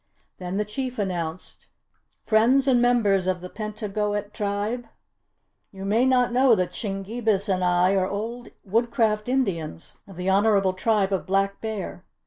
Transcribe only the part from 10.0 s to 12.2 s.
of the Honourable Tribe of Black Bear.